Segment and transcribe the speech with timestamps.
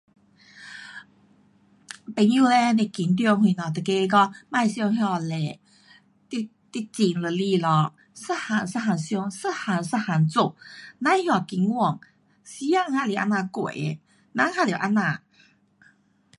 [2.15, 5.59] 朋友嘞是紧张什么就跟他讲，别想那么多，你，
[6.73, 10.49] 你静下来咯，一样一样想，一样一样做，
[10.99, 11.99] 甭那么紧管，
[12.43, 13.99] 时间还是这样过的，
[14.33, 15.19] 人还得这样。